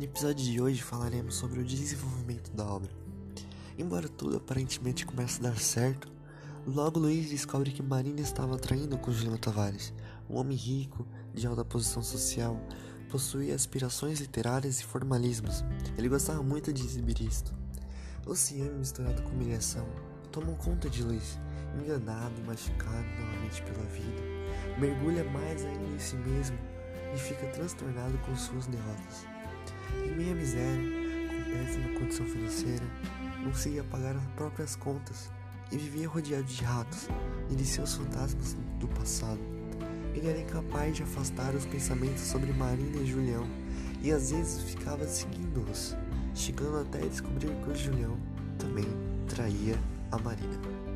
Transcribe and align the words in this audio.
No 0.00 0.04
episódio 0.04 0.42
de 0.42 0.58
hoje 0.58 0.82
falaremos 0.82 1.34
sobre 1.34 1.60
o 1.60 1.62
desenvolvimento 1.62 2.50
da 2.52 2.64
obra. 2.64 2.90
Embora 3.76 4.08
tudo 4.08 4.38
aparentemente 4.38 5.04
comece 5.04 5.40
a 5.40 5.50
dar 5.50 5.58
certo, 5.58 6.10
logo 6.66 6.98
Luiz 6.98 7.28
descobre 7.28 7.70
que 7.70 7.82
Marina 7.82 8.22
estava 8.22 8.56
traindo 8.56 8.96
com 8.96 9.12
Juliano 9.12 9.36
Tavares, 9.36 9.92
um 10.26 10.38
homem 10.38 10.56
rico, 10.56 11.06
de 11.34 11.46
alta 11.46 11.66
posição 11.66 12.02
social, 12.02 12.58
possuía 13.10 13.54
aspirações 13.54 14.22
literárias 14.22 14.80
e 14.80 14.84
formalismos. 14.84 15.62
Ele 15.98 16.08
gostava 16.08 16.42
muito 16.42 16.72
de 16.72 16.82
exibir 16.82 17.20
isto. 17.20 17.52
O 18.26 18.34
ciúme 18.34 18.78
misturado 18.78 19.20
com 19.20 19.32
humilhação 19.32 19.86
tomam 20.32 20.54
conta 20.54 20.88
de 20.88 21.02
Luiz, 21.02 21.38
enganado 21.78 22.40
machucado 22.46 23.06
novamente 23.20 23.62
pela 23.64 23.84
vida, 23.84 24.78
mergulha 24.78 25.24
mais 25.24 25.62
ainda 25.62 25.94
em 25.94 25.98
si 25.98 26.16
mesmo 26.16 26.56
e 27.14 27.18
fica 27.18 27.46
transtornado 27.48 28.16
com 28.20 28.34
suas 28.34 28.66
derrotas. 28.66 29.26
Em 30.04 30.16
meia 30.16 30.34
miséria, 30.34 30.90
com 31.28 31.50
péssima 31.50 31.98
condição 31.98 32.26
financeira, 32.26 32.84
não 33.42 33.50
conseguia 33.50 33.84
pagar 33.84 34.16
as 34.16 34.26
próprias 34.36 34.76
contas 34.76 35.30
e 35.72 35.76
vivia 35.76 36.08
rodeado 36.08 36.44
de 36.44 36.64
ratos 36.64 37.08
e 37.50 37.54
de 37.54 37.64
seus 37.64 37.94
fantasmas 37.94 38.56
do 38.78 38.88
passado. 38.88 39.40
Ele 40.14 40.28
era 40.28 40.40
incapaz 40.40 40.96
de 40.96 41.02
afastar 41.02 41.54
os 41.54 41.64
pensamentos 41.66 42.22
sobre 42.22 42.52
Marina 42.52 43.00
e 43.00 43.06
Julião 43.06 43.46
e 44.02 44.10
às 44.10 44.30
vezes 44.30 44.62
ficava 44.62 45.06
seguindo-os, 45.06 45.96
chegando 46.34 46.80
até 46.80 46.98
descobrir 46.98 47.50
que 47.62 47.70
o 47.70 47.74
Julião 47.74 48.18
também 48.58 48.86
traía 49.28 49.78
a 50.10 50.18
Marina. 50.18 50.89